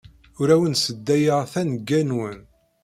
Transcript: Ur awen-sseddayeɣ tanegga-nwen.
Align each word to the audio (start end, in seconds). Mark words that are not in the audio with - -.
Ur 0.39 0.47
awen-sseddayeɣ 0.55 1.41
tanegga-nwen. 1.53 2.39